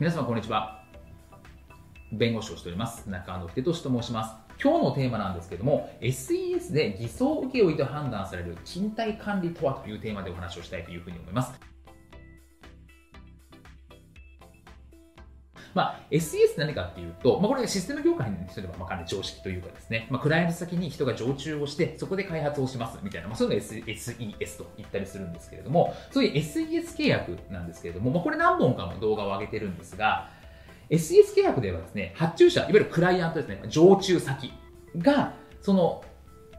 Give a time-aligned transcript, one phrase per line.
[0.00, 0.84] 皆様こんにちは。
[2.12, 3.10] 弁護士をしております。
[3.10, 4.34] 中野秀俊と申します。
[4.62, 11.52] 今日のテーマなんですけども SES で偽装請負と判断される賃貸管理とはというテーマでお話をしたいというふうに思います。
[15.74, 30.28] まあ、SES 何かっていうと、まあ、これシステム業界にすれば、まあ、かなり常識というかですね、まあ、クライアント先に人が常駐をして、そこで開発をしますみたいな、まあ、そういうのを SES と言ったりするんですけれども、そういう SES 契約なんですけれども、まあ、これ何本かの動画を上げてるんですが、
[30.90, 34.52] SES 契約ではですね、発注者、いわゆるクライアントですね、常駐先
[34.96, 36.02] が、その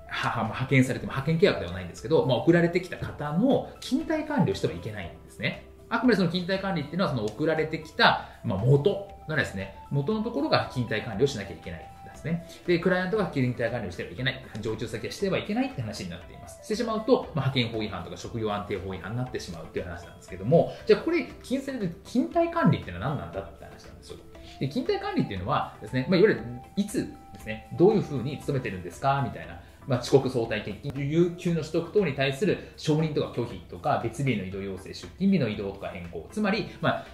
[0.10, 5.69] は、派遣されても派遣契約ではないんですけど、まあ、送られてきた方の勤怠管理をしてはいけないんですね。
[5.90, 11.90] あくまでその勤怠管理っていうのはその送られてきた、まあ、元がですね、元のところが勤怠管理をしなきゃいけない
[12.20, 12.46] ですね。
[12.68, 16.64] で、クライアントが勤怠管理をしてはいけない、常駐先はしてはいけないって話になっています。
[16.64, 24.18] してしまうと、まあ、派遣法違反とか職業安定法違反になってしまうっていう話なんですけども、じゃあこれ、金銭で勤怠管理っていうのは何なんだって話なんですよ。
[24.60, 26.42] で、勤怠管理っていうのはですね、まあ、いわゆる
[26.76, 37.06] いつですね、どういうふうに勤めてるんですかみたいなまあ、遅刻相対欠勤、有給の取得等に対する承認とか拒否とか、別日の移動要請、出勤日の移動とか変更、つまり、まあ、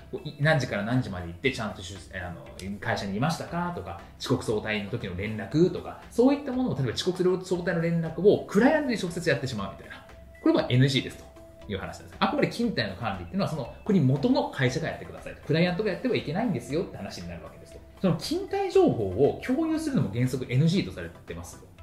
[0.41, 10.05] 何時から何時まで行って、ちゃんとあの会社にいましたかとか、遅刻相対の時の連絡とか、そういったものを、例えば遅刻する相対の連絡をクライアントに直接やってしまうみたいな。
[10.43, 11.35] これは NG ですと。
[11.67, 12.13] いう話です。
[12.19, 15.41] あくまで勤怠の管理っていうのは、その、ここに元の会社がやってくださいと。
[15.47, 17.79] クライアントがやってはいけないんですよって話になるわけですと。
[18.01, 21.75] その勤怠情報を共有するのも原則 NG とされてますと。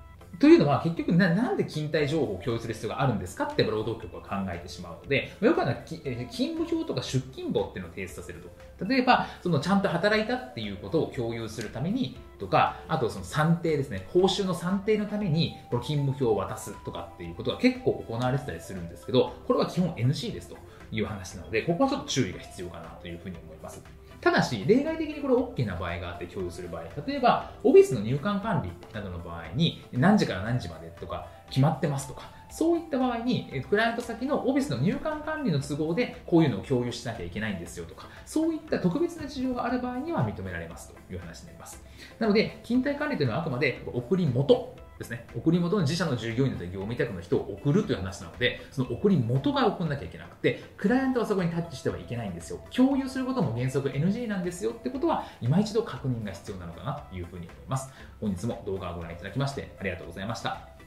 [0.43, 8.85] というのは結局ななんで勤怠情報を共有する必要があるんですかって労働局は考えてしまうので、よくあるのは勤務表とか出勤簿っていうのを提出させると。
[8.85, 20.57] 例えば、そのちゃんと働いたっていうことを共有するためにとか、あとその算定ですね、報酬の算定のためにこの勤務表を渡すとかっていうことが結構行われてたりするんですけど、これは基本 NC ですと
[20.91, 23.81] いう話なので、ここはちょっと注意が必要かなというふうに思います。
[24.23, 41.83] ただし、例外的にこれ OK な場合があって共有する場合、例えば、オフィスの入館管理などの場合に、何時から何時までとか決まってますとか、そういった場合に、クライアント先のオフィスの入館管理の都合で、こういうのを共有しなきゃいけないんですよとか、そういった特別な事情がある場合には認められますという話になります。
[42.21, 52.61] なので、勤怠管理というのはあくまで送り元ですね、送り元の自社の従業員だったり業務委託の人を送るという話なので、その送り元が送んなきゃいけなくて、クライアントはそこにタッチしてはいけないんですよ。
[52.75, 57.93] 共有することも原則 NG なんですよってことは、今一度確認が必要なのかなというふうに思います。
[58.21, 60.82] 本日も動画をご覧いただきましてありがとうございました。